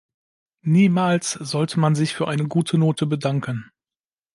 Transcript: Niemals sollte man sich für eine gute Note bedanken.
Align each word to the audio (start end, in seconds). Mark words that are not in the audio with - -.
Niemals 0.65 1.33
sollte 1.33 1.79
man 1.79 1.93
sich 1.93 2.15
für 2.15 2.27
eine 2.27 2.47
gute 2.47 2.79
Note 2.79 3.05
bedanken. 3.05 3.69